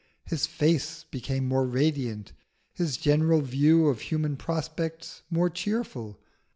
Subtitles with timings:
[0.25, 2.33] His face became more radiant,
[2.73, 6.19] his general view of human prospects more cheerful.